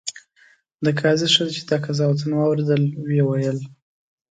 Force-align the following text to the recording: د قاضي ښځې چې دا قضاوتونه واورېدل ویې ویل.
د 0.83 0.85
قاضي 0.99 1.27
ښځې 1.35 1.51
چې 1.57 1.63
دا 1.69 1.77
قضاوتونه 1.85 2.33
واورېدل 2.37 2.81
ویې 3.07 3.23
ویل. 3.25 3.59